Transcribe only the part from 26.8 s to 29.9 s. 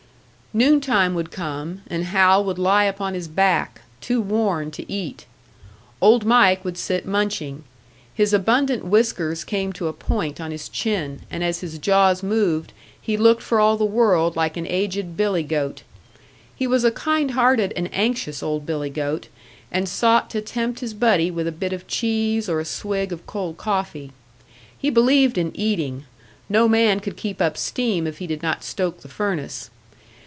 could keep up steam if he did not stoke the furnace.